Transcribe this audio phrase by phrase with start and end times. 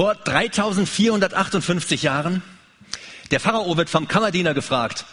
[0.00, 2.42] Vor 3458 Jahren,
[3.30, 5.04] der Pharao wird vom Kammerdiener gefragt,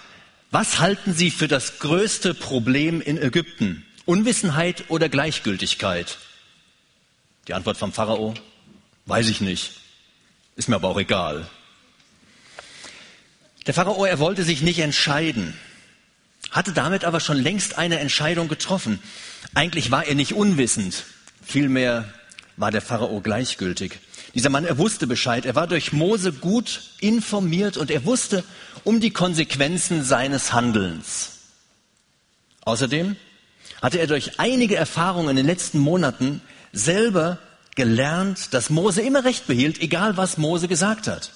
[0.49, 3.85] was halten Sie für das größte Problem in Ägypten?
[4.05, 6.17] Unwissenheit oder Gleichgültigkeit?
[7.49, 8.33] Die Antwort vom Pharao,
[9.07, 9.73] weiß ich nicht.
[10.55, 11.49] Ist mir aber auch egal.
[13.65, 15.53] Der Pharao, er wollte sich nicht entscheiden,
[16.51, 19.03] hatte damit aber schon längst eine Entscheidung getroffen.
[19.53, 21.03] Eigentlich war er nicht unwissend,
[21.43, 22.13] vielmehr
[22.55, 23.99] war der Pharao gleichgültig.
[24.37, 28.43] Dieser Mann, er wusste Bescheid, er war durch Mose gut informiert und er wusste
[28.83, 31.39] um die Konsequenzen seines Handelns.
[32.61, 33.15] Außerdem
[33.81, 37.39] hatte er durch einige Erfahrungen in den letzten Monaten selber
[37.73, 41.31] gelernt, dass Mose immer recht behielt, egal was Mose gesagt hat.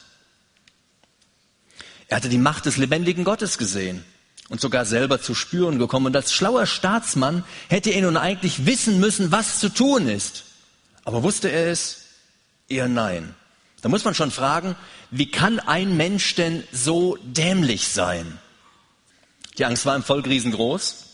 [2.08, 4.04] Er hatte die Macht des lebendigen Gottes gesehen
[4.48, 6.06] und sogar selber zu spüren gekommen.
[6.06, 10.44] Und als schlauer Staatsmann hätte er nun eigentlich wissen müssen, was zu tun ist.
[11.04, 12.01] Aber wusste er es?
[12.72, 13.36] Eher nein.
[13.82, 14.76] Da muss man schon fragen,
[15.10, 18.40] wie kann ein Mensch denn so dämlich sein?
[19.58, 21.08] Die Angst war im Volk riesengroß.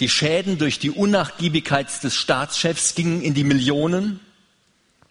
[0.00, 4.20] Die Schäden durch die Unnachgiebigkeit des Staatschefs gingen in die Millionen.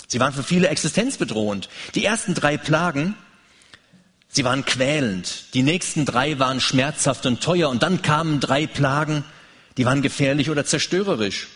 [0.08, 1.70] Sie waren für viele existenzbedrohend.
[1.96, 3.16] Die ersten drei Plagen
[4.30, 5.54] Sie waren quälend.
[5.54, 7.70] Die nächsten drei waren schmerzhaft und teuer.
[7.70, 9.24] Und dann kamen drei Plagen,
[9.78, 11.48] die waren gefährlich oder zerstörerisch.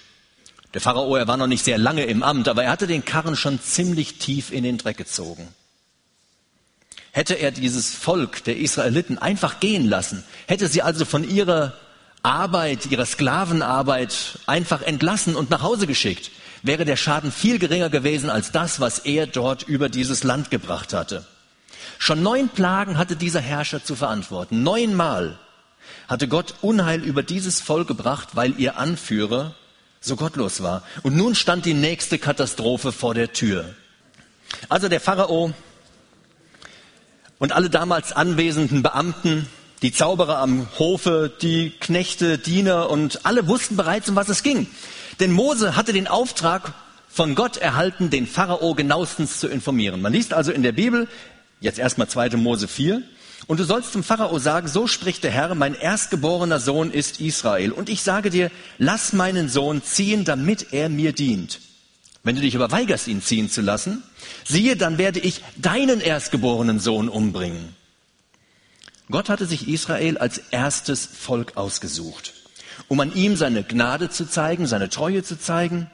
[0.73, 3.36] Der Pharao, er war noch nicht sehr lange im Amt, aber er hatte den Karren
[3.36, 5.47] schon ziemlich tief in den Dreck gezogen.
[7.11, 11.73] Hätte er dieses Volk der Israeliten einfach gehen lassen, hätte sie also von ihrer
[12.23, 16.31] Arbeit, ihrer Sklavenarbeit einfach entlassen und nach Hause geschickt,
[16.63, 20.94] wäre der Schaden viel geringer gewesen als das, was er dort über dieses Land gebracht
[20.94, 21.25] hatte.
[21.97, 24.63] Schon neun Plagen hatte dieser Herrscher zu verantworten.
[24.63, 25.38] Neunmal
[26.08, 29.56] hatte Gott Unheil über dieses Volk gebracht, weil ihr Anführer
[30.02, 30.83] so gottlos war.
[31.03, 33.73] Und nun stand die nächste Katastrophe vor der Tür.
[34.67, 35.53] Also der Pharao
[37.39, 39.47] und alle damals anwesenden Beamten,
[39.81, 44.67] die Zauberer am Hofe, die Knechte, Diener und alle wussten bereits, um was es ging.
[45.19, 46.73] Denn Mose hatte den Auftrag
[47.07, 50.01] von Gott erhalten, den Pharao genauestens zu informieren.
[50.01, 51.07] Man liest also in der Bibel,
[51.62, 52.38] Jetzt erstmal 2.
[52.38, 53.03] Mose 4.
[53.47, 57.72] Und du sollst zum Pharao sagen, so spricht der Herr, mein erstgeborener Sohn ist Israel.
[57.72, 61.59] Und ich sage dir, lass meinen Sohn ziehen, damit er mir dient.
[62.24, 64.03] Wenn du dich aber weigerst, ihn ziehen zu lassen,
[64.46, 67.75] siehe, dann werde ich deinen erstgeborenen Sohn umbringen.
[69.09, 72.34] Gott hatte sich Israel als erstes Volk ausgesucht,
[72.88, 75.90] um an ihm seine Gnade zu zeigen, seine Treue zu zeigen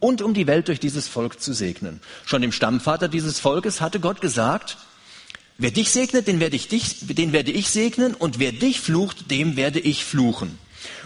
[0.00, 2.00] und um die Welt durch dieses Volk zu segnen.
[2.24, 4.78] Schon dem Stammvater dieses Volkes hatte Gott gesagt,
[5.62, 9.30] wer dich segnet, den werde ich, dich, den werde ich segnen und wer dich flucht,
[9.30, 10.58] dem werde ich fluchen.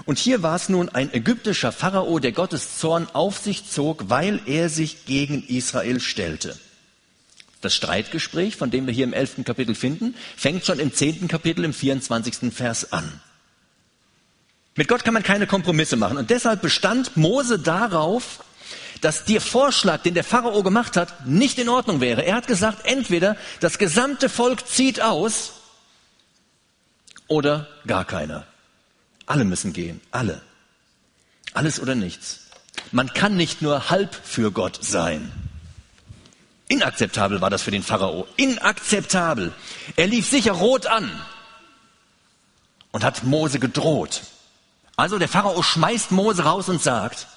[0.04, 4.40] Und hier war es nun ein ägyptischer Pharao, der Gottes Zorn auf sich zog, weil
[4.46, 6.58] er sich gegen Israel stellte.
[7.60, 11.64] Das Streitgespräch, von dem wir hier im elften Kapitel finden, fängt schon im zehnten Kapitel
[11.64, 12.52] im 24.
[12.52, 13.20] Vers an.
[14.76, 16.18] Mit Gott kann man keine Kompromisse machen.
[16.18, 18.44] Und deshalb bestand Mose darauf,
[19.00, 22.24] dass der Vorschlag, den der Pharao gemacht hat, nicht in Ordnung wäre.
[22.24, 25.52] Er hat gesagt, entweder das gesamte Volk zieht aus
[27.28, 28.46] oder gar keiner.
[29.26, 30.40] Alle müssen gehen, alle.
[31.52, 32.40] Alles oder nichts.
[32.92, 35.32] Man kann nicht nur halb für Gott sein.
[36.68, 38.26] Inakzeptabel war das für den Pharao.
[38.36, 39.52] Inakzeptabel.
[39.96, 41.10] Er lief sicher rot an
[42.90, 44.22] und hat Mose gedroht.
[44.96, 47.28] Also der Pharao schmeißt Mose raus und sagt,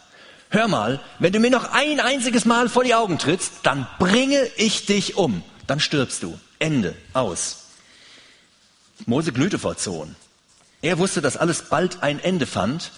[0.50, 4.42] hör mal, wenn du mir noch ein einziges Mal vor die Augen trittst, dann bringe
[4.58, 5.44] ich dich um.
[5.68, 6.40] Dann stirbst du.
[6.58, 6.96] Ende.
[7.14, 7.68] Aus.
[9.06, 10.16] Mose glühte vor Zorn.
[10.82, 12.92] Er wusste, dass alles bald ein Ende fand,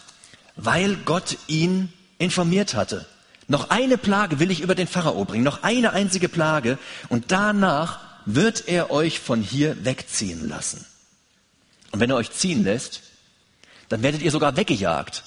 [0.55, 3.05] weil Gott ihn informiert hatte.
[3.47, 6.77] Noch eine Plage will ich über den Pharao bringen, noch eine einzige Plage,
[7.09, 10.85] und danach wird er euch von hier wegziehen lassen.
[11.91, 13.01] Und wenn er euch ziehen lässt,
[13.89, 15.23] dann werdet ihr sogar weggejagt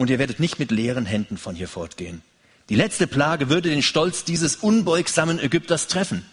[0.00, 2.22] und ihr werdet nicht mit leeren Händen von hier fortgehen.
[2.70, 6.24] Die letzte Plage würde den Stolz dieses unbeugsamen Ägypters treffen.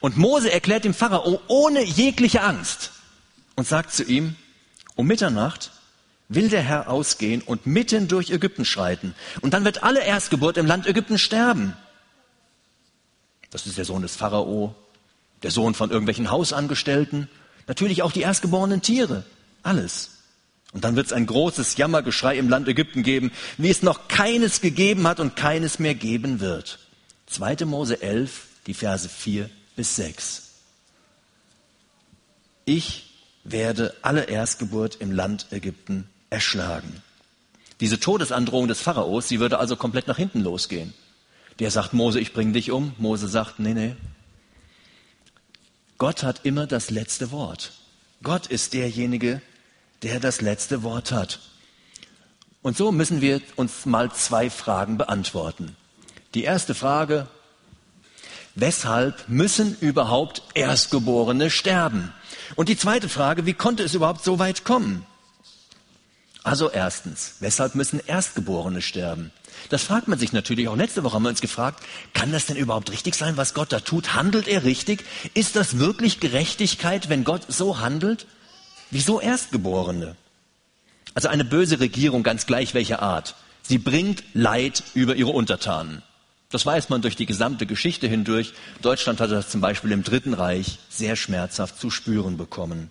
[0.00, 2.90] Und Mose erklärt dem Pharao ohne jegliche Angst
[3.56, 4.36] und sagt zu ihm,
[4.96, 5.70] um Mitternacht
[6.28, 9.14] will der Herr ausgehen und mitten durch Ägypten schreiten.
[9.40, 11.74] Und dann wird alle Erstgeburt im Land Ägypten sterben.
[13.50, 14.74] Das ist der Sohn des Pharao,
[15.42, 17.30] der Sohn von irgendwelchen Hausangestellten,
[17.66, 19.24] natürlich auch die erstgeborenen Tiere,
[19.62, 20.19] alles.
[20.72, 24.60] Und dann wird es ein großes Jammergeschrei im Land Ägypten geben, wie es noch keines
[24.60, 26.78] gegeben hat und keines mehr geben wird.
[27.26, 27.64] 2.
[27.64, 30.50] Mose 11, die Verse 4 bis 6.
[32.64, 33.10] Ich
[33.42, 37.02] werde alle Erstgeburt im Land Ägypten erschlagen.
[37.80, 40.92] Diese Todesandrohung des Pharaos, sie würde also komplett nach hinten losgehen.
[41.58, 42.94] Der sagt Mose, ich bringe dich um.
[42.98, 43.96] Mose sagt, nee, nee,
[46.00, 47.72] Gott hat immer das letzte Wort.
[48.22, 49.42] Gott ist derjenige,
[50.02, 51.40] der das letzte Wort hat.
[52.62, 55.76] Und so müssen wir uns mal zwei Fragen beantworten.
[56.34, 57.26] Die erste Frage,
[58.54, 62.12] weshalb müssen überhaupt Erstgeborene sterben?
[62.56, 65.06] Und die zweite Frage, wie konnte es überhaupt so weit kommen?
[66.42, 69.30] Also erstens, weshalb müssen Erstgeborene sterben?
[69.68, 70.76] Das fragt man sich natürlich auch.
[70.76, 71.82] Letzte Woche haben wir uns gefragt,
[72.14, 74.14] kann das denn überhaupt richtig sein, was Gott da tut?
[74.14, 75.04] Handelt er richtig?
[75.34, 78.26] Ist das wirklich Gerechtigkeit, wenn Gott so handelt?
[78.90, 80.16] Wieso Erstgeborene?
[81.14, 83.34] Also eine böse Regierung, ganz gleich welcher Art.
[83.62, 86.02] Sie bringt Leid über ihre Untertanen.
[86.50, 88.52] Das weiß man durch die gesamte Geschichte hindurch.
[88.82, 92.90] Deutschland hatte das zum Beispiel im Dritten Reich sehr schmerzhaft zu spüren bekommen.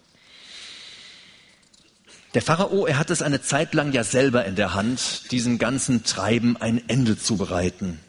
[2.33, 6.03] Der Pharao, er hat es eine Zeit lang ja selber in der Hand, diesen ganzen
[6.03, 7.99] Treiben ein Ende zu bereiten.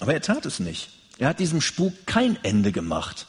[0.00, 0.90] Aber er tat es nicht.
[1.18, 3.26] Er hat diesem Spuk kein Ende gemacht.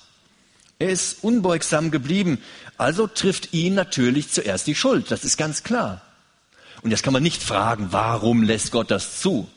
[0.84, 2.40] Er ist unbeugsam geblieben.
[2.78, 5.12] Also trifft ihn natürlich zuerst die Schuld.
[5.12, 6.02] Das ist ganz klar.
[6.82, 9.48] Und jetzt kann man nicht fragen, warum lässt Gott das zu?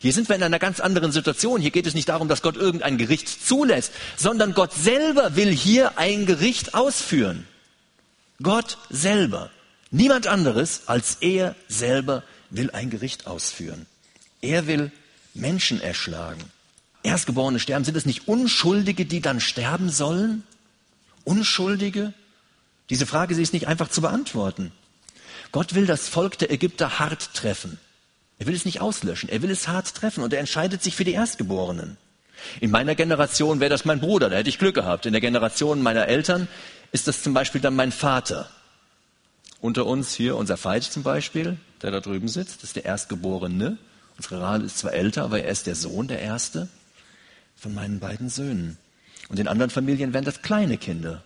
[0.00, 1.60] Hier sind wir in einer ganz anderen Situation.
[1.60, 5.98] Hier geht es nicht darum, dass Gott irgendein Gericht zulässt, sondern Gott selber will hier
[5.98, 7.46] ein Gericht ausführen.
[8.42, 9.50] Gott selber,
[9.92, 13.86] niemand anderes als er selber will ein Gericht ausführen.
[14.40, 14.90] Er will
[15.32, 16.42] Menschen erschlagen.
[17.04, 17.84] Erstgeborene sterben.
[17.84, 20.42] Sind es nicht Unschuldige, die dann sterben sollen?
[21.24, 22.12] Unschuldige?
[22.90, 24.72] Diese Frage sie ist nicht einfach zu beantworten.
[25.50, 27.78] Gott will das Volk der Ägypter hart treffen.
[28.38, 29.28] Er will es nicht auslöschen.
[29.28, 31.96] Er will es hart treffen und er entscheidet sich für die Erstgeborenen.
[32.60, 35.06] In meiner Generation wäre das mein Bruder, da hätte ich Glück gehabt.
[35.06, 36.48] In der Generation meiner Eltern
[36.90, 38.50] ist das zum Beispiel dann mein Vater.
[39.60, 43.78] Unter uns hier unser Veit zum Beispiel, der da drüben sitzt, das ist der Erstgeborene.
[44.16, 46.68] Unsere Rahel ist zwar älter, aber er ist der Sohn, der Erste
[47.56, 48.76] von meinen beiden Söhnen.
[49.32, 51.22] Und in anderen Familien wären das kleine Kinder.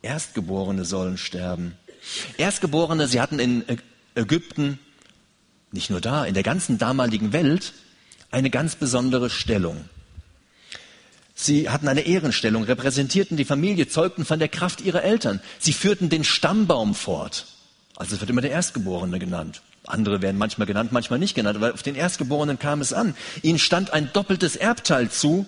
[0.00, 1.76] Erstgeborene sollen sterben.
[2.38, 3.62] Erstgeborene, sie hatten in
[4.14, 4.78] Ägypten,
[5.70, 7.74] nicht nur da, in der ganzen damaligen Welt,
[8.30, 9.84] eine ganz besondere Stellung.
[11.34, 15.42] Sie hatten eine Ehrenstellung, repräsentierten die Familie, zeugten von der Kraft ihrer Eltern.
[15.58, 17.44] Sie führten den Stammbaum fort.
[17.96, 19.60] Also es wird immer der Erstgeborene genannt.
[19.84, 23.14] Andere werden manchmal genannt, manchmal nicht genannt, aber auf den Erstgeborenen kam es an.
[23.42, 25.44] Ihnen stand ein doppeltes Erbteil zu.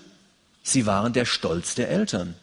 [0.69, 2.35] Sie waren der Stolz der Eltern.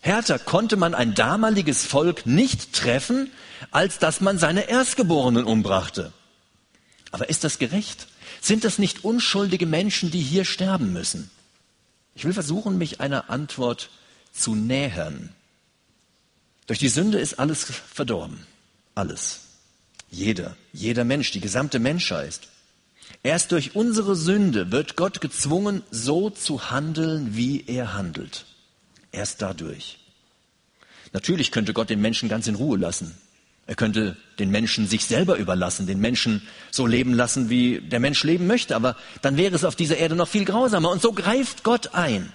[0.00, 3.30] Härter konnte man ein damaliges Volk nicht treffen,
[3.70, 6.12] als dass man seine Erstgeborenen umbrachte.
[7.10, 8.08] Aber ist das gerecht?
[8.40, 11.30] Sind das nicht unschuldige Menschen, die hier sterben müssen?
[12.14, 13.90] Ich will versuchen, mich einer Antwort
[14.32, 15.34] zu nähern.
[16.66, 18.46] Durch die Sünde ist alles verdorben.
[18.94, 19.40] Alles.
[20.10, 22.40] Jeder, jeder Mensch, die gesamte Menschheit.
[23.22, 28.44] Erst durch unsere Sünde wird Gott gezwungen, so zu handeln, wie er handelt.
[29.12, 29.98] Erst dadurch.
[31.12, 33.14] Natürlich könnte Gott den Menschen ganz in Ruhe lassen.
[33.66, 38.22] Er könnte den Menschen sich selber überlassen, den Menschen so leben lassen, wie der Mensch
[38.24, 40.90] leben möchte, aber dann wäre es auf dieser Erde noch viel grausamer.
[40.90, 42.30] Und so greift Gott ein.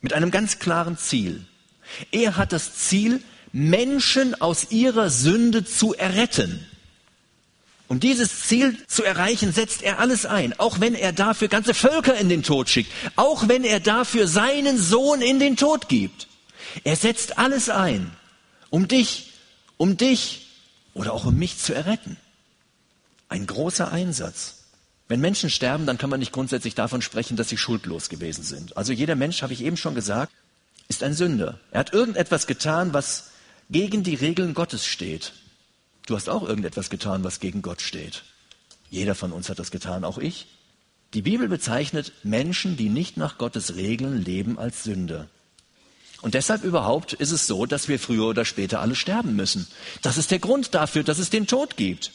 [0.00, 1.44] Mit einem ganz klaren Ziel.
[2.12, 3.20] Er hat das Ziel,
[3.52, 6.64] Menschen aus ihrer Sünde zu erretten.
[7.86, 12.16] Um dieses Ziel zu erreichen, setzt er alles ein, auch wenn er dafür ganze Völker
[12.16, 16.28] in den Tod schickt, auch wenn er dafür seinen Sohn in den Tod gibt.
[16.82, 18.10] Er setzt alles ein,
[18.70, 19.34] um dich
[19.76, 20.46] um dich
[20.94, 22.16] oder auch um mich zu erretten.
[23.28, 24.64] Ein großer Einsatz.
[25.08, 28.76] Wenn Menschen sterben, dann kann man nicht grundsätzlich davon sprechen, dass sie schuldlos gewesen sind.
[28.76, 30.32] Also jeder Mensch, habe ich eben schon gesagt,
[30.88, 31.60] ist ein Sünder.
[31.70, 33.30] Er hat irgendetwas getan, was
[33.70, 35.32] gegen die Regeln Gottes steht.
[36.06, 38.24] Du hast auch irgendetwas getan, was gegen Gott steht.
[38.90, 40.46] Jeder von uns hat das getan, auch ich.
[41.14, 45.28] Die Bibel bezeichnet Menschen, die nicht nach Gottes Regeln leben, als Sünder.
[46.20, 49.66] Und deshalb überhaupt ist es so, dass wir früher oder später alle sterben müssen.
[50.02, 52.12] Das ist der Grund dafür, dass es den Tod gibt.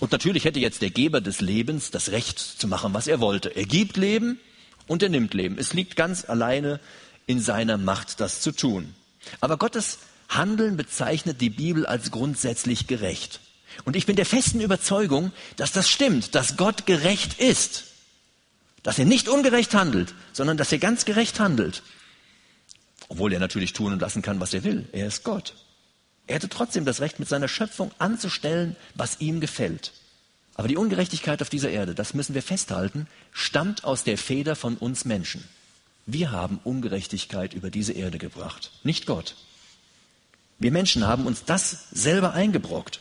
[0.00, 3.54] Und natürlich hätte jetzt der Geber des Lebens das Recht zu machen, was er wollte.
[3.54, 4.38] Er gibt Leben
[4.86, 5.56] und er nimmt Leben.
[5.58, 6.80] Es liegt ganz alleine
[7.26, 8.94] in seiner Macht, das zu tun.
[9.40, 13.40] Aber Gottes Handeln bezeichnet die Bibel als grundsätzlich gerecht.
[13.84, 17.84] Und ich bin der festen Überzeugung, dass das stimmt, dass Gott gerecht ist.
[18.82, 21.82] Dass er nicht ungerecht handelt, sondern dass er ganz gerecht handelt.
[23.08, 24.88] Obwohl er natürlich tun und lassen kann, was er will.
[24.92, 25.54] Er ist Gott.
[26.26, 29.92] Er hätte trotzdem das Recht, mit seiner Schöpfung anzustellen, was ihm gefällt.
[30.54, 34.76] Aber die Ungerechtigkeit auf dieser Erde, das müssen wir festhalten, stammt aus der Feder von
[34.76, 35.44] uns Menschen.
[36.06, 39.34] Wir haben Ungerechtigkeit über diese Erde gebracht, nicht Gott.
[40.58, 43.00] Wir Menschen haben uns das selber eingebrockt.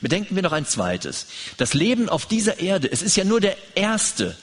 [0.00, 1.26] Bedenken wir noch ein zweites.
[1.56, 4.36] Das Leben auf dieser Erde, es ist ja nur der erste,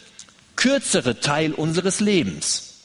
[0.56, 2.76] kürzere Teil unseres Lebens.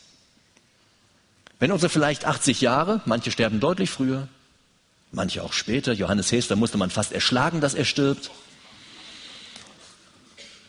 [1.59, 4.27] Wenn unsere vielleicht 80 Jahre, manche sterben deutlich früher,
[5.13, 5.93] manche auch später.
[5.93, 8.31] Johannes Hester musste man fast erschlagen, dass er stirbt.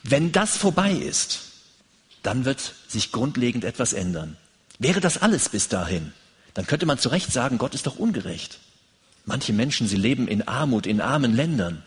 [0.03, 1.39] Wenn das vorbei ist,
[2.21, 4.37] dann wird sich grundlegend etwas ändern.
[4.77, 6.13] Wäre das alles bis dahin,
[6.53, 8.59] dann könnte man zu Recht sagen, Gott ist doch ungerecht.
[9.25, 11.83] Manche Menschen, sie leben in Armut, in armen Ländern.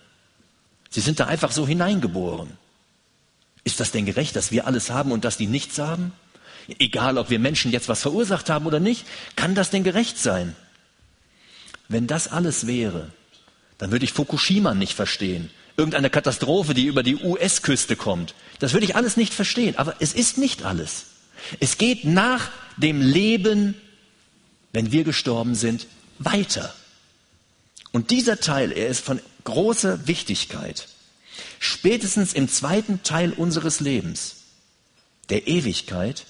[0.91, 2.57] Sie sind da einfach so hineingeboren.
[3.65, 6.13] Ist das denn gerecht, dass wir alles haben und dass die nichts haben?
[6.79, 9.07] Egal, ob wir Menschen jetzt was verursacht haben oder nicht,
[9.37, 10.57] kann das denn gerecht sein?
[11.89, 13.11] Wenn das alles wäre,
[13.79, 15.51] dann würde ich Fukushima nicht verstehen.
[15.77, 18.35] Irgendeine Katastrophe, die über die US-Küste kommt.
[18.59, 19.77] Das würde ich alles nicht verstehen.
[19.79, 21.07] Aber es ist nicht alles.
[21.61, 23.75] Es geht nach dem Leben,
[24.77, 25.87] wenn wir gestorben sind,
[26.19, 26.75] weiter.
[27.93, 30.89] Und dieser Teil, er ist von großer Wichtigkeit.
[31.59, 34.37] Spätestens im zweiten Teil unseres Lebens,
[35.31, 36.27] der Ewigkeit,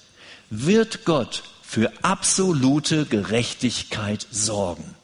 [0.49, 4.95] wird Gott für absolute Gerechtigkeit sorgen.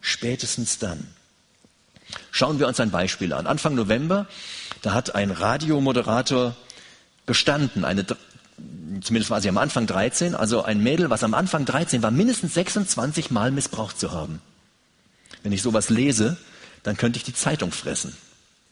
[0.00, 1.08] Spätestens dann.
[2.30, 3.48] Schauen wir uns ein Beispiel an.
[3.48, 4.28] Anfang November,
[4.82, 6.54] da hat ein Radiomoderator
[7.26, 8.06] gestanden, eine,
[9.00, 12.54] zumindest war sie am Anfang 13, also ein Mädel, was am Anfang 13 war, mindestens
[12.54, 14.40] 26 Mal missbraucht zu haben.
[15.42, 16.36] Wenn ich sowas lese,
[16.82, 18.16] dann könnte ich die Zeitung fressen.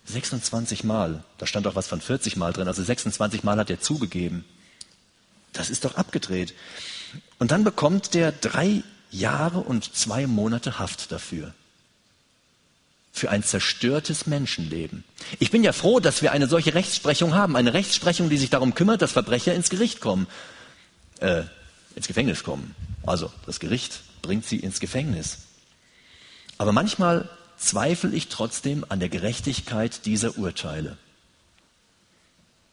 [0.07, 1.23] 26 Mal.
[1.39, 2.69] Da stand auch was von 40 Mal drin.
[2.69, 4.45] Also 26 Mal hat er zugegeben.
[5.53, 6.55] Das ist doch abgedreht.
[7.39, 11.55] Und dann bekommt der drei Jahre und zwei Monate Haft dafür.
[13.13, 15.05] Für ein zerstörtes Menschenleben.
[15.39, 17.57] Ich bin ja froh, dass wir eine solche Rechtsprechung haben.
[17.57, 20.27] Eine Rechtsprechung, die sich darum kümmert, dass Verbrecher ins Gericht kommen.
[21.19, 21.43] Äh,
[21.97, 22.75] ins Gefängnis kommen.
[23.05, 25.39] Also das Gericht bringt sie ins Gefängnis.
[26.59, 30.97] Aber manchmal zweifle ich trotzdem an der Gerechtigkeit dieser Urteile.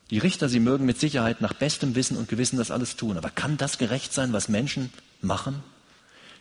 [0.10, 3.18] Die Richter, sie mögen mit Sicherheit nach bestem Wissen und Gewissen das alles tun.
[3.18, 4.92] Aber kann das gerecht sein, was Menschen
[5.22, 5.62] machen?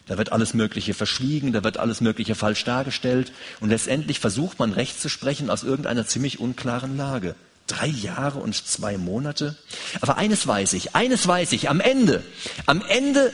[0.06, 4.72] Da wird alles Mögliche verschwiegen, da wird alles Mögliche falsch dargestellt und letztendlich versucht man
[4.72, 7.34] Recht zu sprechen aus irgendeiner ziemlich unklaren Lage.
[7.66, 9.56] Drei Jahre und zwei Monate.
[10.00, 12.22] Aber eines weiß ich, eines weiß ich, am Ende,
[12.66, 13.32] am Ende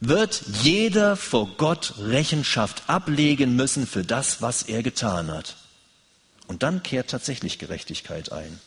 [0.00, 5.56] wird jeder vor Gott Rechenschaft ablegen müssen für das, was er getan hat.
[6.48, 8.58] Und dann kehrt tatsächlich Gerechtigkeit ein.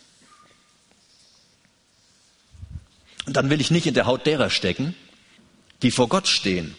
[3.26, 4.96] Und dann will ich nicht in der Haut derer stecken,
[5.82, 6.76] die vor Gott stehen,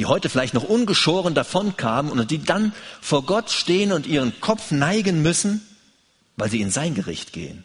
[0.00, 4.70] die heute vielleicht noch ungeschoren davonkamen und die dann vor Gott stehen und ihren Kopf
[4.70, 5.60] neigen müssen,
[6.38, 7.64] weil sie in sein Gericht gehen.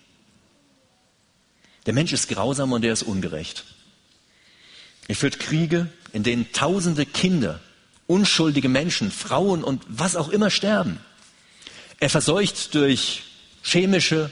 [1.85, 3.63] Der Mensch ist grausam und er ist ungerecht.
[5.07, 7.61] Er führt Kriege, in denen tausende Kinder,
[8.05, 10.99] unschuldige Menschen, Frauen und was auch immer sterben.
[12.01, 13.23] Er verseucht durch
[13.63, 14.29] chemische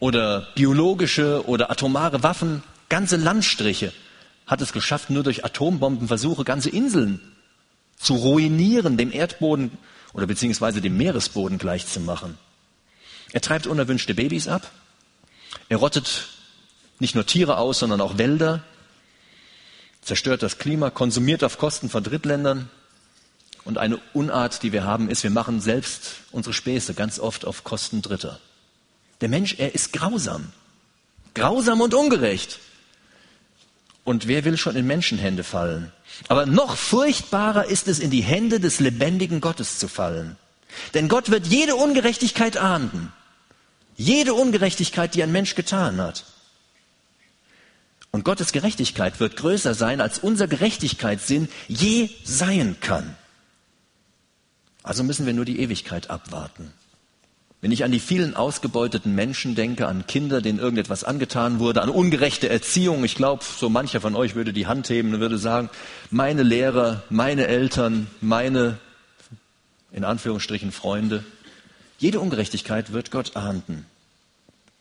[0.00, 3.94] oder biologische oder atomare Waffen ganze Landstriche,
[4.46, 7.22] hat es geschafft, nur durch Atombombenversuche ganze Inseln
[7.98, 9.76] zu ruinieren, dem Erdboden
[10.12, 12.38] oder beziehungsweise dem Meeresboden gleichzumachen.
[13.32, 14.70] Er treibt unerwünschte Babys ab.
[15.68, 16.28] Er rottet
[16.98, 18.62] nicht nur Tiere aus, sondern auch Wälder,
[20.02, 22.70] zerstört das Klima, konsumiert auf Kosten von Drittländern.
[23.64, 27.64] Und eine Unart, die wir haben, ist, wir machen selbst unsere Späße ganz oft auf
[27.64, 28.40] Kosten Dritter.
[29.20, 30.52] Der Mensch, er ist grausam.
[31.34, 32.60] Grausam und ungerecht.
[34.08, 35.92] Und wer will schon in Menschenhände fallen?
[36.28, 40.36] Aber noch furchtbarer ist es, in die Hände des lebendigen Gottes zu fallen.
[40.94, 43.12] Denn Gott wird jede Ungerechtigkeit ahnden.
[43.98, 46.24] Jede Ungerechtigkeit, die ein Mensch getan hat.
[48.10, 53.14] Und Gottes Gerechtigkeit wird größer sein, als unser Gerechtigkeitssinn je sein kann.
[54.84, 56.72] Also müssen wir nur die Ewigkeit abwarten.
[57.60, 61.88] Wenn ich an die vielen ausgebeuteten Menschen denke, an Kinder, denen irgendetwas angetan wurde, an
[61.88, 65.68] ungerechte Erziehung, ich glaube, so mancher von euch würde die Hand heben und würde sagen,
[66.10, 68.78] meine Lehrer, meine Eltern, meine,
[69.90, 71.24] in Anführungsstrichen, Freunde,
[71.98, 73.86] jede Ungerechtigkeit wird Gott ahnden.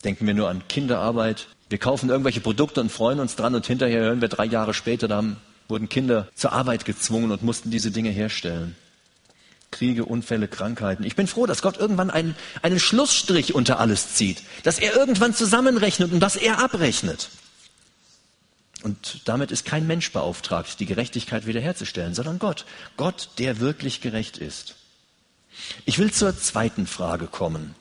[0.03, 1.47] Denken wir nur an Kinderarbeit.
[1.69, 5.07] Wir kaufen irgendwelche Produkte und freuen uns dran und hinterher hören wir drei Jahre später,
[5.07, 5.23] da
[5.67, 8.75] wurden Kinder zur Arbeit gezwungen und mussten diese Dinge herstellen.
[9.71, 11.03] Kriege, Unfälle, Krankheiten.
[11.03, 15.33] Ich bin froh, dass Gott irgendwann einen, einen Schlussstrich unter alles zieht, dass er irgendwann
[15.33, 17.29] zusammenrechnet und dass er abrechnet.
[18.83, 22.65] Und damit ist kein Mensch beauftragt, die Gerechtigkeit wiederherzustellen, sondern Gott.
[22.95, 24.75] Gott, der wirklich gerecht ist.
[25.85, 27.75] Ich will zur zweiten Frage kommen.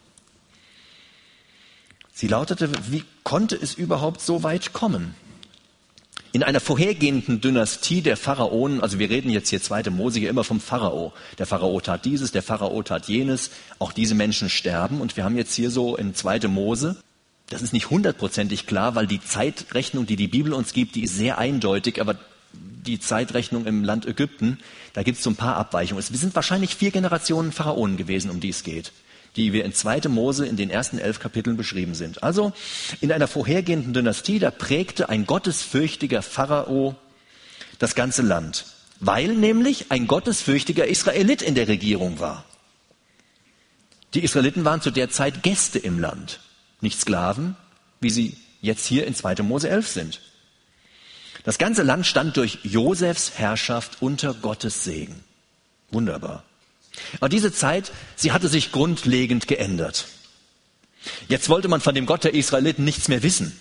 [2.12, 5.14] Sie lautete, wie konnte es überhaupt so weit kommen?
[6.36, 10.44] In einer vorhergehenden Dynastie der Pharaonen, also wir reden jetzt hier zweite Mose hier immer
[10.44, 11.14] vom Pharao.
[11.38, 13.48] Der Pharao tat dieses, der Pharao tat jenes.
[13.78, 15.00] Auch diese Menschen sterben.
[15.00, 16.98] Und wir haben jetzt hier so in zweite Mose,
[17.48, 21.16] das ist nicht hundertprozentig klar, weil die Zeitrechnung, die die Bibel uns gibt, die ist
[21.16, 22.16] sehr eindeutig, aber
[22.52, 24.58] die Zeitrechnung im Land Ägypten,
[24.92, 26.00] da gibt es so ein paar Abweichungen.
[26.00, 28.92] Es sind wahrscheinlich vier Generationen Pharaonen gewesen, um die es geht,
[29.36, 30.08] die wir in 2.
[30.08, 32.22] Mose in den ersten elf Kapiteln beschrieben sind.
[32.22, 32.52] Also
[33.00, 36.96] in einer vorhergehenden Dynastie, da prägte ein gottesfürchtiger Pharao
[37.78, 38.64] das ganze Land,
[39.00, 42.44] weil nämlich ein gottesfürchtiger Israelit in der Regierung war.
[44.14, 46.40] Die Israeliten waren zu der Zeit Gäste im Land,
[46.80, 47.56] nicht Sklaven,
[48.00, 49.42] wie sie jetzt hier in 2.
[49.42, 50.20] Mose 11 sind.
[51.44, 55.22] Das ganze Land stand durch Josefs Herrschaft unter Gottes Segen.
[55.90, 56.42] Wunderbar.
[57.20, 60.06] Aber diese Zeit, sie hatte sich grundlegend geändert.
[61.28, 63.58] Jetzt wollte man von dem Gott der Israeliten nichts mehr wissen.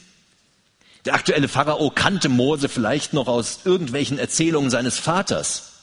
[1.06, 5.74] Der aktuelle Pharao kannte Mose vielleicht noch aus irgendwelchen Erzählungen seines Vaters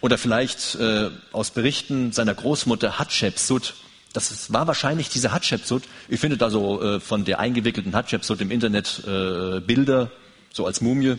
[0.00, 3.74] oder vielleicht äh, aus Berichten seiner Großmutter Hatschepsut.
[4.12, 5.84] Das war wahrscheinlich diese Hatschepsut.
[6.08, 10.10] Ihr findet also äh, von der eingewickelten Hatschepsut im Internet äh, Bilder
[10.52, 11.16] so als Mumie.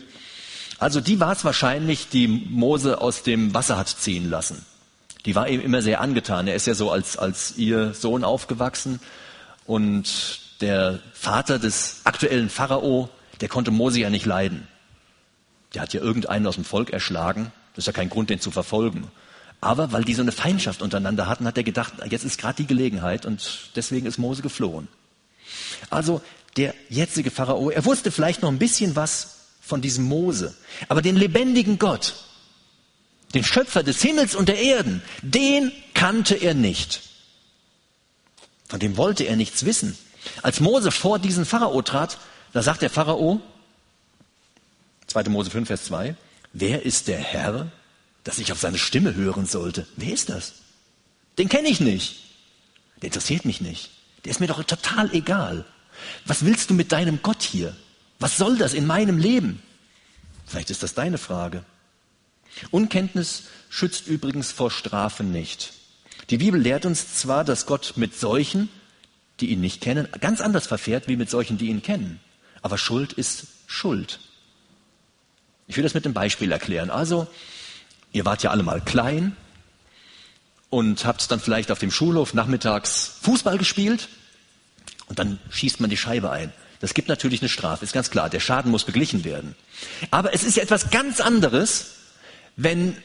[0.78, 4.66] Also die war es wahrscheinlich, die Mose aus dem Wasser hat ziehen lassen.
[5.26, 6.48] Die war ihm immer sehr angetan.
[6.48, 9.00] Er ist ja so als, als ihr Sohn aufgewachsen
[9.66, 13.10] und der Vater des aktuellen Pharao,
[13.42, 14.68] der konnte Mose ja nicht leiden.
[15.74, 17.52] Der hat ja irgendeinen aus dem Volk erschlagen.
[17.74, 19.10] Das ist ja kein Grund, den zu verfolgen.
[19.62, 22.68] Aber weil die so eine Feindschaft untereinander hatten, hat er gedacht, jetzt ist gerade die
[22.68, 24.90] Gelegenheit und deswegen ist Mose geflohen.
[25.90, 26.22] Also
[26.58, 30.54] der jetzige Pharao, er wusste vielleicht noch ein bisschen was von diesem Mose,
[30.90, 32.14] aber den lebendigen Gott,
[33.34, 37.02] den Schöpfer des Himmels und der Erden, den kannte er nicht.
[38.68, 39.98] Von dem wollte er nichts wissen.
[40.42, 42.18] Als Mose vor diesen Pharao trat,
[42.54, 43.42] da sagt der Pharao,
[45.08, 45.24] 2.
[45.30, 46.16] Mose 5, Vers 2,
[46.54, 47.72] wer ist der Herr,
[48.24, 49.86] dass ich auf seine Stimme hören sollte?
[49.96, 50.54] Wer ist das?
[51.38, 52.20] Den kenne ich nicht.
[53.02, 53.92] Der interessiert mich nicht.
[54.24, 55.66] Der ist mir doch total egal.
[56.26, 57.76] Was willst du mit deinem Gott hier?
[58.20, 59.62] Was soll das in meinem Leben?
[60.46, 61.64] Vielleicht ist das deine Frage.
[62.72, 65.74] Unkenntnis schützt übrigens vor Strafe nicht.
[66.30, 68.70] Die Bibel lehrt uns zwar, dass Gott mit solchen,
[69.40, 72.20] die ihn nicht kennen, ganz anders verfährt wie mit solchen, die ihn kennen.
[72.62, 74.20] Aber Schuld ist Schuld.
[75.68, 76.90] Ich will das mit einem Beispiel erklären.
[76.90, 77.28] Also,
[78.12, 79.36] ihr wart ja alle mal klein
[80.70, 84.10] und habt dann vielleicht auf dem Schulhof nachmittags Fußball gespielt
[85.08, 86.54] und dann schießt man die Scheibe ein.
[86.80, 88.30] Das gibt natürlich eine Strafe, ist ganz klar.
[88.30, 89.56] Der Schaden muss beglichen werden.
[90.12, 91.92] Aber es ist ja etwas ganz anderes,
[92.56, 92.98] wenn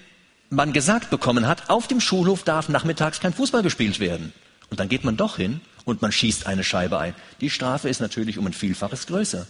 [0.50, 4.32] man gesagt bekommen hat, auf dem Schulhof darf nachmittags kein Fußball gespielt werden.
[4.70, 7.14] Und dann geht man doch hin und man schießt eine Scheibe ein.
[7.40, 9.46] Die Strafe ist natürlich um ein Vielfaches größer.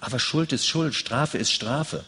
[0.00, 2.04] Aber Schuld ist Schuld, Strafe ist Strafe.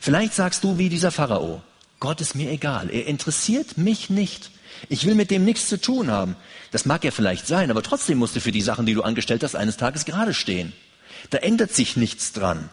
[0.00, 1.62] Vielleicht sagst du wie dieser Pharao,
[2.00, 4.50] Gott ist mir egal, er interessiert mich nicht.
[4.88, 6.36] Ich will mit dem nichts zu tun haben.
[6.70, 9.42] Das mag ja vielleicht sein, aber trotzdem musst du für die Sachen, die du angestellt
[9.42, 10.72] hast, eines Tages gerade stehen.
[11.30, 12.68] Da ändert sich nichts dran.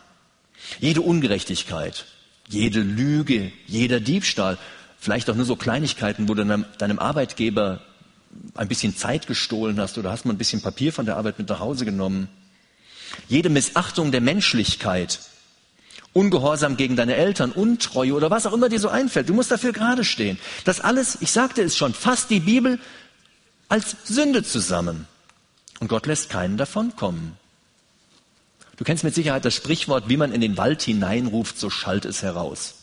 [0.79, 2.05] Jede Ungerechtigkeit,
[2.47, 4.57] jede Lüge, jeder Diebstahl,
[4.97, 7.81] vielleicht auch nur so Kleinigkeiten, wo du deinem, Arbeitgeber
[8.55, 11.49] ein bisschen Zeit gestohlen hast oder hast mal ein bisschen Papier von der Arbeit mit
[11.49, 12.29] nach Hause genommen.
[13.27, 15.19] Jede Missachtung der Menschlichkeit,
[16.13, 19.29] Ungehorsam gegen deine Eltern, Untreue oder was auch immer dir so einfällt.
[19.29, 20.37] Du musst dafür gerade stehen.
[20.63, 22.79] Das alles, ich sagte es schon, fasst die Bibel
[23.67, 25.07] als Sünde zusammen.
[25.79, 27.37] Und Gott lässt keinen davon kommen.
[28.75, 32.23] Du kennst mit Sicherheit das Sprichwort, wie man in den Wald hineinruft, so schallt es
[32.23, 32.75] heraus.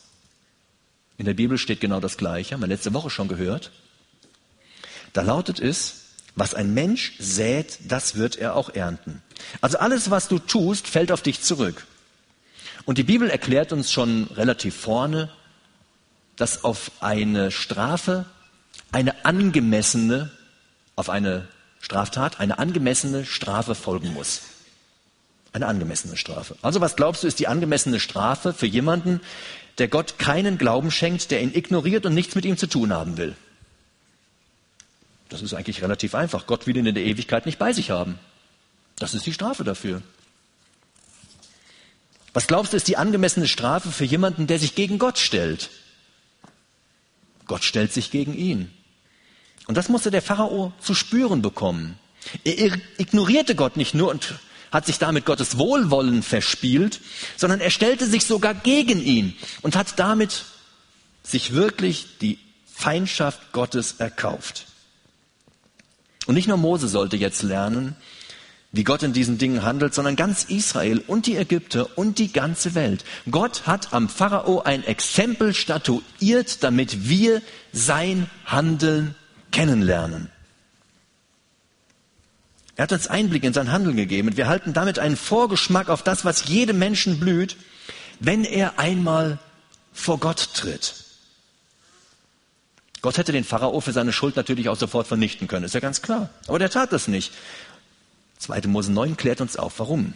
[1.19, 3.73] In der Bibel steht genau das Gleiche, haben wir letzte Woche schon gehört.
[5.13, 5.97] Da lautet es,
[6.37, 9.21] was ein Mensch sät, das wird er auch ernten.
[9.61, 11.87] Also alles, was du tust, fällt auf dich zurück.
[12.85, 15.31] Und die Bibel erklärt uns schon relativ vorne,
[16.37, 18.25] dass auf eine Strafe
[18.93, 20.31] eine angemessene,
[20.97, 21.49] auf eine
[21.81, 24.43] Straftat eine angemessene Strafe folgen muss.
[25.53, 26.57] Eine angemessene Strafe.
[26.63, 29.21] Also was glaubst du, ist die angemessene Strafe für jemanden,
[29.79, 33.17] der Gott keinen Glauben schenkt, der ihn ignoriert und nichts mit ihm zu tun haben
[33.17, 33.37] will?
[35.29, 36.47] Das ist eigentlich relativ einfach.
[36.47, 38.19] Gott will ihn in der Ewigkeit nicht bei sich haben.
[38.97, 40.03] Das ist die Strafe dafür.
[42.33, 45.71] Was glaubst du, ist die angemessene Strafe für jemanden, der sich gegen Gott stellt?
[47.47, 48.71] Gott stellt sich gegen ihn.
[49.67, 51.99] Und das musste der Pharao zu spüren bekommen.
[52.45, 54.35] Er ignorierte Gott nicht nur und
[54.71, 57.01] hat sich damit Gottes Wohlwollen verspielt,
[57.37, 60.45] sondern er stellte sich sogar gegen ihn und hat damit
[61.23, 62.39] sich wirklich die
[62.73, 64.67] Feindschaft Gottes erkauft.
[66.27, 67.97] Und nicht nur Mose sollte jetzt lernen,
[68.73, 72.75] wie Gott in diesen Dingen handelt, sondern ganz Israel und die Ägypter und die ganze
[72.75, 73.05] Welt.
[73.31, 79.17] Gott hat am Pharao ein Exempel statuiert, damit wir sein Handeln
[79.51, 80.31] kennenlernen.
[82.77, 86.03] Er hat uns Einblick in sein Handeln gegeben und wir halten damit einen Vorgeschmack auf
[86.03, 87.57] das, was jedem Menschen blüht,
[88.21, 89.39] wenn er einmal
[89.93, 90.95] vor Gott tritt.
[93.03, 96.03] Gott hätte den Pharao für seine Schuld natürlich auch sofort vernichten können, ist ja ganz
[96.03, 96.29] klar.
[96.47, 97.33] Aber der tat das nicht.
[98.39, 98.63] 2.
[98.69, 100.15] Mose 9 klärt uns auf, warum.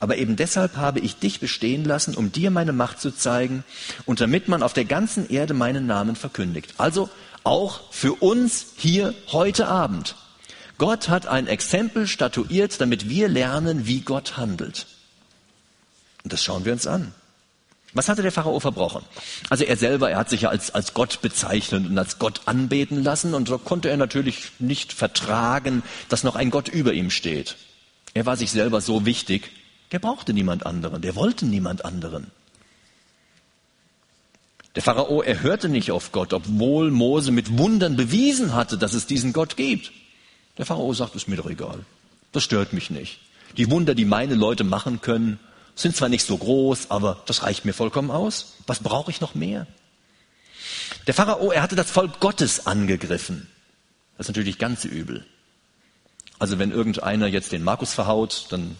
[0.00, 3.64] Aber eben deshalb habe ich dich bestehen lassen, um dir meine Macht zu zeigen
[4.06, 6.74] und damit man auf der ganzen Erde meinen Namen verkündigt.
[6.78, 7.10] Also
[7.44, 10.14] auch für uns hier heute Abend.
[10.78, 14.86] Gott hat ein Exempel statuiert, damit wir lernen, wie Gott handelt.
[16.22, 17.12] Und das schauen wir uns an.
[17.94, 19.02] Was hatte der Pharao verbrochen?
[19.48, 23.02] Also er selber, er hat sich ja als, als Gott bezeichnet und als Gott anbeten
[23.02, 27.56] lassen und so konnte er natürlich nicht vertragen, dass noch ein Gott über ihm steht.
[28.14, 29.50] Er war sich selber so wichtig,
[29.90, 32.30] der brauchte niemand anderen, der wollte niemand anderen.
[34.74, 39.06] Der Pharao, er hörte nicht auf Gott, obwohl Mose mit Wundern bewiesen hatte, dass es
[39.06, 39.92] diesen Gott gibt.
[40.58, 41.84] Der Pharao sagt, ist mir doch egal.
[42.32, 43.20] Das stört mich nicht.
[43.56, 45.38] Die Wunder, die meine Leute machen können,
[45.74, 48.56] sind zwar nicht so groß, aber das reicht mir vollkommen aus.
[48.66, 49.66] Was brauche ich noch mehr?
[51.06, 53.48] Der Pharao, er hatte das Volk Gottes angegriffen.
[54.16, 55.24] Das ist natürlich ganz übel.
[56.38, 58.76] Also wenn irgendeiner jetzt den Markus verhaut, dann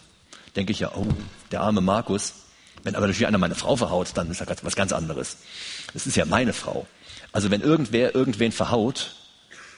[0.56, 1.06] denke ich ja, oh,
[1.52, 2.34] der arme Markus.
[2.82, 5.38] Wenn aber natürlich einer meine Frau verhaut, dann ist das was ganz anderes.
[5.92, 6.86] Das ist ja meine Frau.
[7.32, 9.14] Also wenn irgendwer irgendwen verhaut,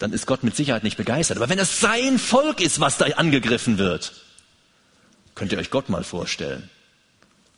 [0.01, 1.37] dann ist Gott mit Sicherheit nicht begeistert.
[1.37, 4.13] Aber wenn es sein Volk ist, was da angegriffen wird,
[5.35, 6.69] könnt ihr euch Gott mal vorstellen.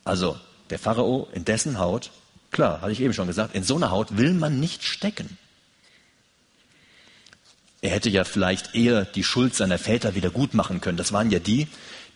[0.03, 0.37] Also
[0.69, 2.11] der Pharao in dessen Haut,
[2.51, 5.37] klar, hatte ich eben schon gesagt, in so einer Haut will man nicht stecken.
[7.81, 10.97] Er hätte ja vielleicht eher die Schuld seiner Väter wieder gut machen können.
[10.97, 11.67] Das waren ja die,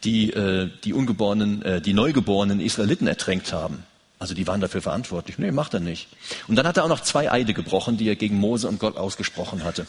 [0.03, 3.83] die äh, die ungeborenen, äh, die neugeborenen Israeliten ertränkt haben.
[4.19, 5.37] Also die waren dafür verantwortlich.
[5.37, 6.07] Nee, macht er nicht.
[6.47, 8.97] Und dann hat er auch noch zwei Eide gebrochen, die er gegen Mose und Gott
[8.97, 9.85] ausgesprochen hatte.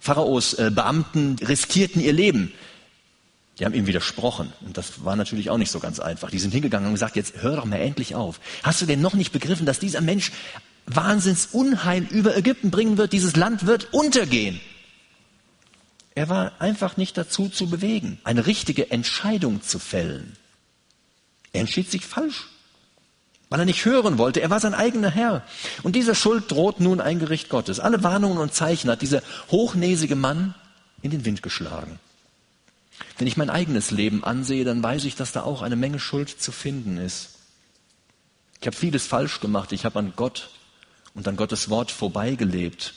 [0.00, 2.52] Pharaos äh, Beamten riskierten ihr Leben.
[3.58, 4.52] Die haben ihm widersprochen.
[4.60, 6.30] Und das war natürlich auch nicht so ganz einfach.
[6.30, 8.38] Die sind hingegangen und gesagt, jetzt hör doch mal endlich auf.
[8.62, 10.30] Hast du denn noch nicht begriffen, dass dieser Mensch
[10.86, 13.12] Wahnsinnsunheil über Ägypten bringen wird?
[13.12, 14.60] Dieses Land wird untergehen.
[16.14, 20.36] Er war einfach nicht dazu zu bewegen, eine richtige Entscheidung zu fällen.
[21.52, 22.48] Er entschied sich falsch,
[23.50, 24.40] weil er nicht hören wollte.
[24.40, 25.42] Er war sein eigener Herr.
[25.82, 27.80] Und dieser Schuld droht nun ein Gericht Gottes.
[27.80, 30.54] Alle Warnungen und Zeichen hat dieser hochnäsige Mann
[31.02, 31.98] in den Wind geschlagen.
[33.16, 36.28] Wenn ich mein eigenes Leben ansehe, dann weiß ich, dass da auch eine Menge Schuld
[36.28, 37.30] zu finden ist.
[38.60, 39.72] Ich habe vieles falsch gemacht.
[39.72, 40.50] Ich habe an Gott
[41.14, 42.94] und an Gottes Wort vorbeigelebt.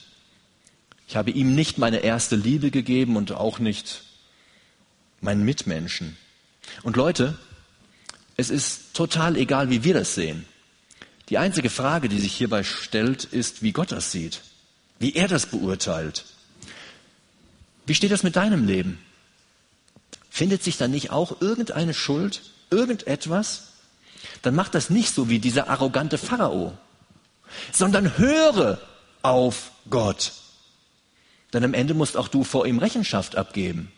[1.07, 4.03] Ich habe ihm nicht meine erste Liebe gegeben und auch nicht
[5.21, 6.17] meinen Mitmenschen.
[6.83, 7.37] Und Leute,
[8.37, 10.45] es ist total egal, wie wir das sehen.
[11.29, 14.41] Die einzige Frage, die sich hierbei stellt, ist, wie Gott das sieht,
[14.99, 16.25] wie er das beurteilt.
[17.85, 18.99] Wie steht das mit deinem Leben?
[20.29, 23.69] Findet sich da nicht auch irgendeine Schuld, irgendetwas?
[24.41, 26.77] Dann mach das nicht so wie dieser arrogante Pharao,
[27.71, 28.79] sondern höre
[29.21, 30.33] auf Gott.
[31.53, 33.91] Denn am Ende musst auch du vor ihm Rechenschaft abgeben.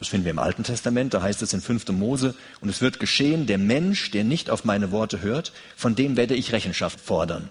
[0.00, 1.88] Das finden wir im Alten Testament, da heißt es in 5.
[1.90, 6.16] Mose, und es wird geschehen, der Mensch, der nicht auf meine Worte hört, von dem
[6.16, 7.50] werde ich Rechenschaft fordern.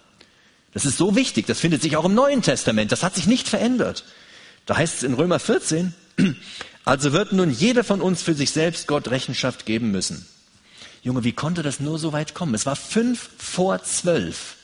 [0.74, 3.48] Das ist so wichtig, das findet sich auch im Neuen Testament, das hat sich nicht
[3.48, 4.04] verändert.
[4.66, 5.94] Da heißt es in Römer 14,
[6.86, 10.28] also wird nun jeder von uns für sich selbst Gott Rechenschaft geben müssen.
[11.04, 12.56] Junge, wie konnte das nur so weit kommen?
[12.56, 14.56] Es war fünf vor zwölf.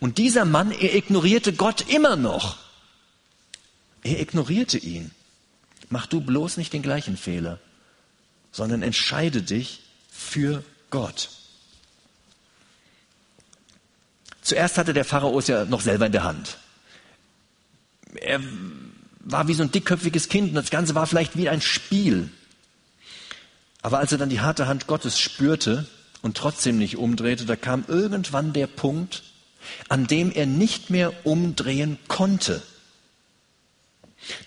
[0.00, 2.56] Und dieser Mann, er ignorierte Gott immer noch.
[4.02, 5.10] Er ignorierte ihn.
[5.88, 7.58] Mach du bloß nicht den gleichen Fehler,
[8.50, 11.28] sondern entscheide dich für Gott.
[14.42, 16.58] Zuerst hatte der Pharao es ja noch selber in der Hand.
[18.14, 18.40] Er
[19.20, 22.30] war wie so ein dickköpfiges Kind und das Ganze war vielleicht wie ein Spiel.
[23.82, 25.86] Aber als er dann die harte Hand Gottes spürte
[26.22, 29.24] und trotzdem nicht umdrehte, da kam irgendwann der Punkt,
[29.88, 32.62] an dem er nicht mehr umdrehen konnte.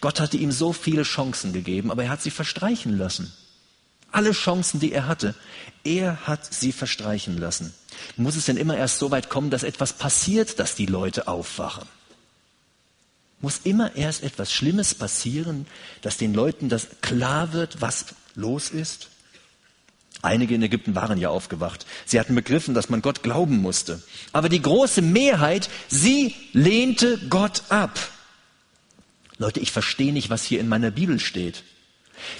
[0.01, 3.31] Gott hatte ihm so viele Chancen gegeben, aber er hat sie verstreichen lassen.
[4.11, 5.35] Alle Chancen, die er hatte,
[5.83, 7.73] er hat sie verstreichen lassen.
[8.17, 11.87] Muss es denn immer erst so weit kommen, dass etwas passiert, dass die Leute aufwachen?
[13.41, 15.65] Muss immer erst etwas Schlimmes passieren,
[16.01, 19.09] dass den Leuten das klar wird, was los ist?
[20.21, 21.85] Einige in Ägypten waren ja aufgewacht.
[22.05, 24.01] Sie hatten begriffen, dass man Gott glauben musste.
[24.33, 27.97] Aber die große Mehrheit, sie lehnte Gott ab.
[29.39, 31.63] Leute, ich verstehe nicht, was hier in meiner Bibel steht.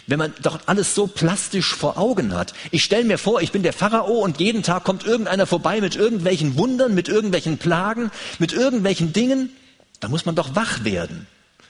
[0.05, 2.53] Wenn man doch alles so plastisch vor Augen hat.
[2.69, 5.95] Ich stelle mir vor, ich bin der Pharao und jeden Tag kommt irgendeiner vorbei mit
[5.95, 9.55] irgendwelchen Wundern, mit irgendwelchen Plagen, mit irgendwelchen Dingen.
[10.01, 11.27] Da muss man doch wach werden.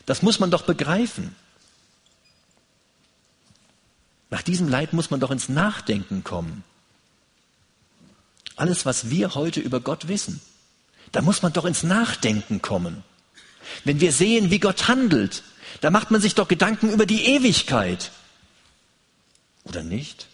[0.07, 1.35] Das muss man doch begreifen.
[4.31, 6.63] Nach diesem Leid muss man doch ins Nachdenken kommen.
[8.55, 10.41] Alles, was wir heute über Gott wissen.
[11.11, 13.03] Da muss man doch ins Nachdenken kommen.
[13.83, 15.43] Wenn wir sehen, wie Gott handelt,
[15.81, 18.11] da macht man sich doch Gedanken über die Ewigkeit.
[19.63, 20.27] Oder nicht?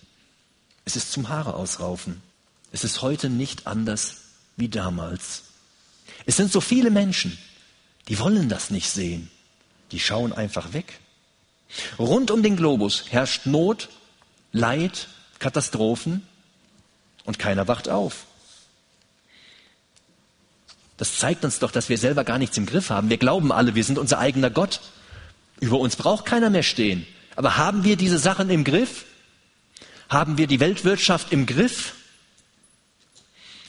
[0.86, 2.22] Es ist zum Haare ausraufen.
[2.72, 4.18] Es ist heute nicht anders
[4.58, 5.44] wie damals.
[6.26, 7.38] Es sind so viele Menschen,
[8.08, 9.30] die wollen das nicht sehen.
[9.92, 11.00] Die schauen einfach weg.
[12.00, 13.90] Rund um den Globus herrscht Not,
[14.52, 15.08] Leid,
[15.40, 16.26] Katastrophen
[17.26, 18.26] und keiner wacht auf.
[20.98, 23.10] Das zeigt uns doch, dass wir selber gar nichts im Griff haben.
[23.10, 24.80] Wir glauben alle, wir sind unser eigener Gott.
[25.60, 27.06] Über uns braucht keiner mehr stehen.
[27.36, 29.06] Aber haben wir diese Sachen im Griff?
[30.10, 31.94] Haben wir die Weltwirtschaft im Griff?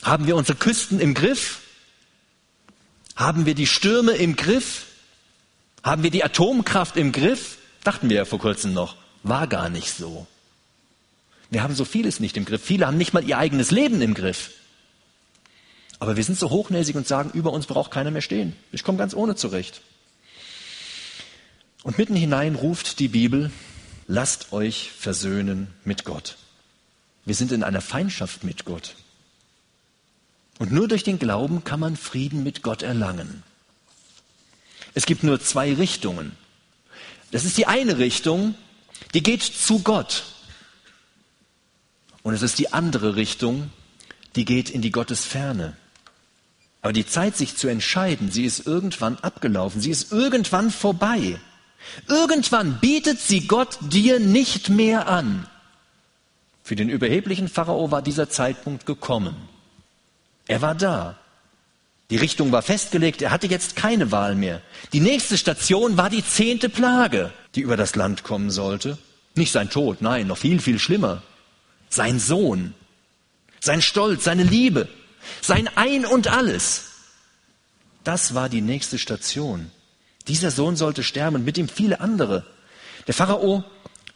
[0.03, 1.59] Haben wir unsere Küsten im Griff?
[3.15, 4.85] Haben wir die Stürme im Griff?
[5.83, 7.57] Haben wir die Atomkraft im Griff?
[7.83, 8.95] Dachten wir ja vor kurzem noch.
[9.23, 10.27] War gar nicht so.
[11.49, 12.63] Wir haben so vieles nicht im Griff.
[12.63, 14.51] Viele haben nicht mal ihr eigenes Leben im Griff.
[15.99, 18.55] Aber wir sind so hochnäsig und sagen, über uns braucht keiner mehr stehen.
[18.71, 19.81] Ich komme ganz ohne zurecht.
[21.83, 23.51] Und mitten hinein ruft die Bibel,
[24.07, 26.37] lasst euch versöhnen mit Gott.
[27.25, 28.95] Wir sind in einer Feindschaft mit Gott.
[30.59, 33.43] Und nur durch den Glauben kann man Frieden mit Gott erlangen.
[34.93, 36.31] Es gibt nur zwei Richtungen.
[37.31, 38.55] Das ist die eine Richtung,
[39.13, 40.23] die geht zu Gott.
[42.23, 43.69] Und es ist die andere Richtung,
[44.35, 45.75] die geht in die Gottesferne.
[46.81, 51.39] Aber die Zeit, sich zu entscheiden, sie ist irgendwann abgelaufen, sie ist irgendwann vorbei.
[52.07, 55.47] Irgendwann bietet sie Gott dir nicht mehr an.
[56.63, 59.35] Für den überheblichen Pharao war dieser Zeitpunkt gekommen.
[60.47, 61.17] Er war da.
[62.09, 64.61] Die Richtung war festgelegt, er hatte jetzt keine Wahl mehr.
[64.93, 68.97] Die nächste Station war die zehnte Plage, die über das Land kommen sollte.
[69.35, 71.21] Nicht sein Tod, nein, noch viel, viel schlimmer.
[71.89, 72.73] Sein Sohn,
[73.59, 74.87] sein Stolz, seine Liebe,
[75.41, 76.85] sein Ein und alles.
[78.03, 79.71] Das war die nächste Station.
[80.27, 82.45] Dieser Sohn sollte sterben und mit ihm viele andere.
[83.07, 83.63] Der Pharao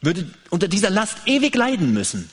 [0.02, 2.30] würde unter dieser Last ewig leiden müssen.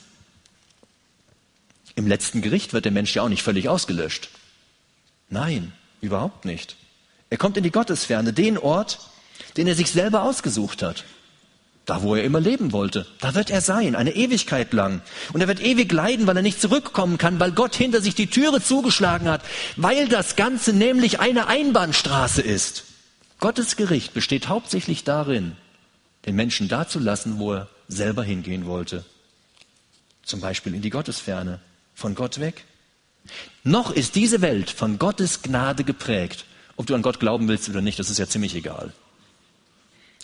[1.95, 4.31] Im letzten Gericht wird der Mensch ja auch nicht völlig ausgelöscht.
[5.31, 6.77] Nein, überhaupt nicht.
[7.31, 9.01] Er kommt in die Gottesferne, den Ort,
[9.57, 11.05] den er sich selber ausgesucht hat.
[11.88, 15.01] Da, wo er immer leben wollte, da wird er sein, eine Ewigkeit lang.
[15.33, 18.27] Und er wird ewig leiden, weil er nicht zurückkommen kann, weil Gott hinter sich die
[18.27, 19.40] Türe zugeschlagen hat,
[19.77, 22.85] weil das Ganze nämlich eine Einbahnstraße ist.
[23.40, 25.57] Gottes Gericht besteht hauptsächlich darin,
[26.27, 29.07] den Menschen da zu lassen, wo er selber hingehen wollte.
[30.22, 31.59] Zum Beispiel in die Gottesferne,
[31.94, 32.66] von Gott weg.
[33.64, 36.44] Noch ist diese Welt von Gottes Gnade geprägt.
[36.77, 38.92] Ob du an Gott glauben willst oder nicht, das ist ja ziemlich egal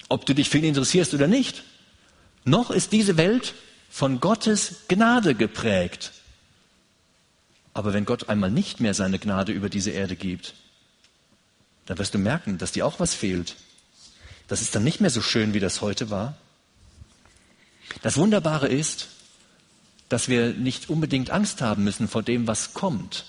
[0.08, 1.62] ob du dich für ihn interessierst oder nicht.
[2.44, 3.54] Noch ist diese Welt
[3.90, 6.12] von Gottes Gnade geprägt.
[7.72, 10.54] Aber wenn Gott einmal nicht mehr seine Gnade über diese Erde gibt,
[11.86, 13.56] dann wirst du merken, dass dir auch was fehlt.
[14.48, 16.36] Das ist dann nicht mehr so schön, wie das heute war.
[18.02, 19.08] Das Wunderbare ist,
[20.08, 23.24] dass wir nicht unbedingt Angst haben müssen vor dem, was kommt,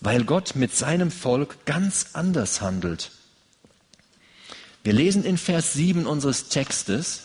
[0.00, 3.10] weil Gott mit seinem Volk ganz anders handelt.
[4.82, 7.24] Wir lesen in Vers 7 unseres Textes,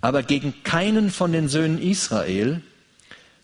[0.00, 2.62] aber gegen keinen von den Söhnen Israel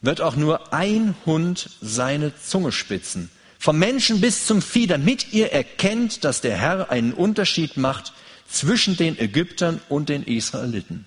[0.03, 5.53] wird auch nur ein Hund seine Zunge spitzen, vom Menschen bis zum Vieh, damit ihr
[5.53, 8.13] erkennt, dass der Herr einen Unterschied macht
[8.49, 11.07] zwischen den Ägyptern und den Israeliten.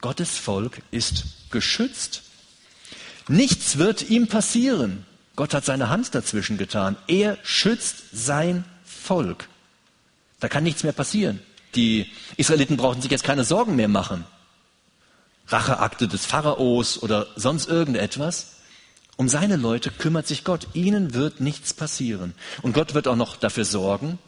[0.00, 2.22] Gottes Volk ist geschützt.
[3.28, 5.04] Nichts wird ihm passieren.
[5.36, 6.96] Gott hat seine Hand dazwischen getan.
[7.06, 9.48] Er schützt sein Volk.
[10.40, 11.40] Da kann nichts mehr passieren.
[11.74, 14.24] Die Israeliten brauchen sich jetzt keine Sorgen mehr machen.
[15.46, 18.56] Racheakte des Pharaos oder sonst irgendetwas.
[19.16, 20.68] Um seine Leute kümmert sich Gott.
[20.72, 22.34] Ihnen wird nichts passieren.
[22.62, 24.18] Und Gott wird auch noch dafür sorgen,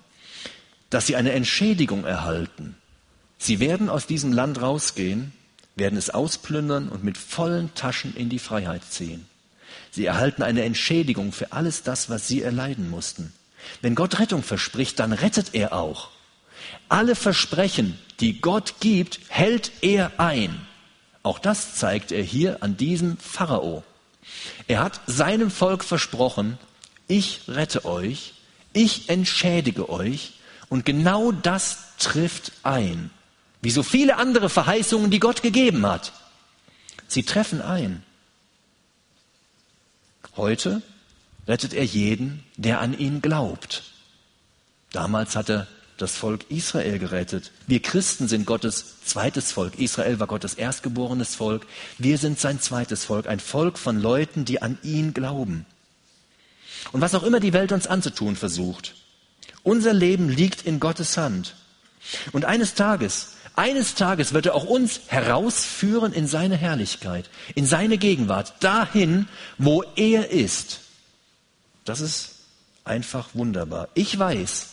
[0.91, 2.77] dass sie eine Entschädigung erhalten.
[3.39, 5.33] Sie werden aus diesem Land rausgehen,
[5.75, 9.27] werden es ausplündern und mit vollen Taschen in die Freiheit ziehen.
[9.91, 13.33] Sie erhalten eine Entschädigung für alles das, was sie erleiden mussten.
[13.81, 16.11] Wenn Gott Rettung verspricht, dann rettet er auch.
[16.89, 20.67] Alle Versprechen, die Gott gibt, hält er ein.
[21.23, 23.83] Auch das zeigt er hier an diesem Pharao.
[24.69, 26.59] Er hat seinem Volk versprochen,
[27.09, 28.35] ich rette euch,
[28.73, 30.35] ich entschädige euch
[30.69, 33.11] und genau das trifft ein.
[33.61, 36.13] Wie so viele andere Verheißungen, die Gott gegeben hat.
[37.07, 38.03] Sie treffen ein.
[40.37, 40.83] Heute
[41.47, 43.83] rettet er jeden, der an ihn glaubt.
[44.93, 47.53] Damals hat er das Volk Israel gerettet.
[47.67, 49.79] Wir Christen sind Gottes zweites Volk.
[49.79, 51.67] Israel war Gottes erstgeborenes Volk.
[51.99, 55.65] Wir sind sein zweites Volk, ein Volk von Leuten, die an ihn glauben.
[56.91, 58.95] Und was auch immer die Welt uns anzutun versucht,
[59.63, 61.55] unser Leben liegt in Gottes Hand.
[62.33, 67.99] Und eines Tages, eines Tages wird er auch uns herausführen in seine Herrlichkeit, in seine
[67.99, 69.29] Gegenwart, dahin,
[69.59, 70.81] wo er ist.
[71.85, 72.37] Das ist
[72.85, 73.89] einfach wunderbar.
[73.95, 74.69] Ich weiß,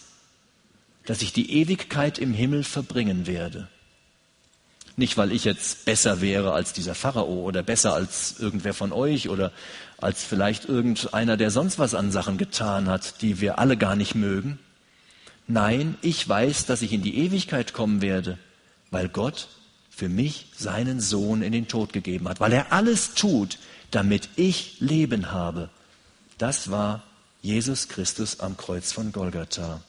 [1.05, 3.67] dass ich die Ewigkeit im Himmel verbringen werde.
[4.95, 9.29] Nicht, weil ich jetzt besser wäre als dieser Pharao oder besser als irgendwer von euch
[9.29, 9.51] oder
[9.97, 14.13] als vielleicht irgendeiner, der sonst was an Sachen getan hat, die wir alle gar nicht
[14.13, 14.59] mögen.
[15.47, 18.37] Nein, ich weiß, dass ich in die Ewigkeit kommen werde,
[18.91, 19.47] weil Gott
[19.89, 23.57] für mich seinen Sohn in den Tod gegeben hat, weil er alles tut,
[23.91, 25.69] damit ich Leben habe.
[26.39, 27.03] Das war
[27.41, 29.81] Jesus Christus am Kreuz von Golgatha.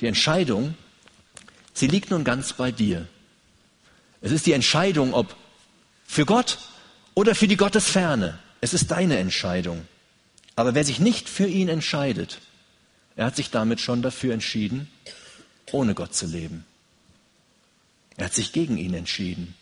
[0.00, 0.74] Die Entscheidung,
[1.72, 3.06] sie liegt nun ganz bei dir.
[4.20, 5.36] Es ist die Entscheidung, ob
[6.04, 6.58] für Gott
[7.14, 8.40] oder für die Gottesferne.
[8.60, 9.86] Es ist deine Entscheidung.
[10.56, 12.40] Aber wer sich nicht für ihn entscheidet,
[13.14, 14.90] er hat sich damit schon dafür entschieden,
[15.70, 16.64] ohne Gott zu leben.
[18.16, 19.54] Er hat sich gegen ihn entschieden,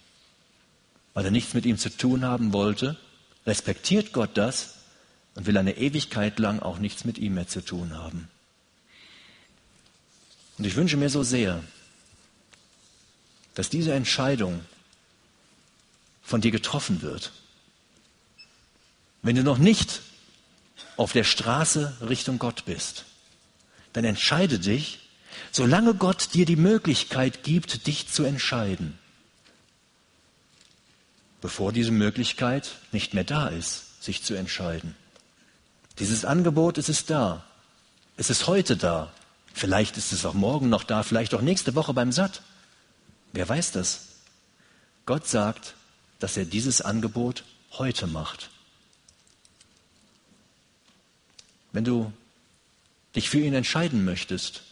[1.12, 2.96] weil er nichts mit ihm zu tun haben wollte,
[3.44, 4.81] respektiert Gott das
[5.34, 8.28] und will eine Ewigkeit lang auch nichts mit ihm mehr zu tun haben.
[10.58, 11.62] Und ich wünsche mir so sehr,
[13.54, 14.60] dass diese Entscheidung
[16.22, 17.32] von dir getroffen wird.
[19.22, 20.00] Wenn du noch nicht
[20.96, 23.04] auf der Straße Richtung Gott bist,
[23.92, 25.00] dann entscheide dich,
[25.50, 28.98] solange Gott dir die Möglichkeit gibt, dich zu entscheiden,
[31.40, 34.94] bevor diese Möglichkeit nicht mehr da ist, sich zu entscheiden.
[36.02, 37.44] Dieses Angebot, es ist da.
[38.16, 39.12] Es ist heute da.
[39.54, 42.42] Vielleicht ist es auch morgen noch da, vielleicht auch nächste Woche beim Satt.
[43.32, 44.08] Wer weiß das?
[45.06, 45.74] Gott sagt,
[46.18, 48.50] dass er dieses Angebot heute macht.
[51.70, 52.12] Wenn du
[53.14, 54.62] dich für ihn entscheiden möchtest,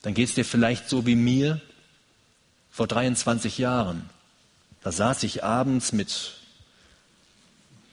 [0.00, 1.60] dann geht es dir vielleicht so wie mir
[2.70, 4.08] vor 23 Jahren.
[4.80, 6.38] Da saß ich abends mit,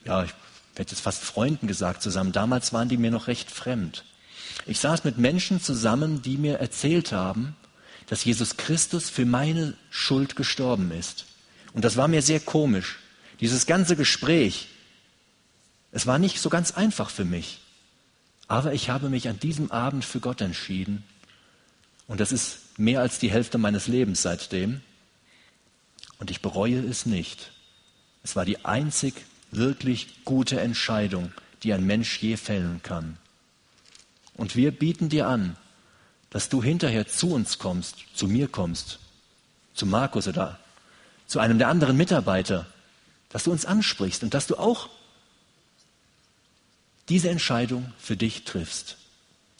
[0.06, 0.24] ja,
[0.72, 2.32] ich hätte jetzt fast Freunden gesagt, zusammen.
[2.32, 4.04] Damals waren die mir noch recht fremd.
[4.66, 7.56] Ich saß mit Menschen zusammen, die mir erzählt haben,
[8.06, 11.26] dass Jesus Christus für meine Schuld gestorben ist.
[11.74, 12.98] Und das war mir sehr komisch.
[13.40, 14.68] Dieses ganze Gespräch,
[15.90, 17.60] es war nicht so ganz einfach für mich.
[18.48, 21.04] Aber ich habe mich an diesem Abend für Gott entschieden.
[22.06, 24.80] Und das ist mehr als die Hälfte meines Lebens seitdem.
[26.18, 27.52] Und ich bereue es nicht.
[28.22, 29.14] Es war die einzig
[29.52, 33.18] wirklich gute Entscheidung, die ein Mensch je fällen kann.
[34.34, 35.56] Und wir bieten dir an,
[36.30, 38.98] dass du hinterher zu uns kommst, zu mir kommst,
[39.74, 40.58] zu Markus oder
[41.26, 42.66] zu einem der anderen Mitarbeiter,
[43.28, 44.88] dass du uns ansprichst und dass du auch
[47.08, 48.96] diese Entscheidung für dich triffst.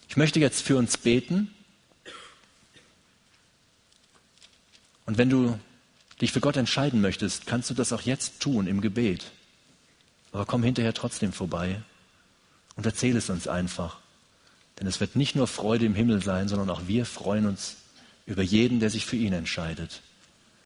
[0.08, 1.54] Ich möchte jetzt für uns beten.
[5.06, 5.58] Und wenn du
[6.20, 9.32] dich für Gott entscheiden möchtest, kannst du das auch jetzt tun im Gebet.
[10.32, 11.82] Aber komm hinterher trotzdem vorbei
[12.76, 13.98] und erzähl es uns einfach.
[14.80, 17.76] Denn es wird nicht nur Freude im Himmel sein, sondern auch wir freuen uns
[18.24, 20.02] über jeden, der sich für ihn entscheidet.